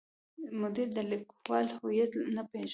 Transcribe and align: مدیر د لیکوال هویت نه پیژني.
مدیر 0.61 0.87
د 0.97 0.99
لیکوال 1.11 1.65
هویت 1.77 2.11
نه 2.35 2.43
پیژني. 2.49 2.69